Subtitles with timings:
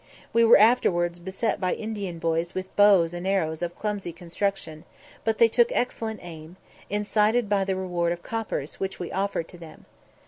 [0.33, 4.83] We were afterwards beset by Indian boys with bows and arrows of clumsy construction;
[5.23, 6.57] but they took excellent aim,
[6.89, 9.85] incited by the reward of coppers which we offered to them.